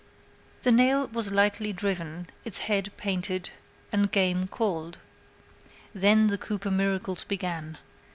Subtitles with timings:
[0.63, 3.51] The nail was lightly driven, its head painted,
[3.91, 4.97] and game called.
[5.93, 7.77] Then the Cooper miracles began.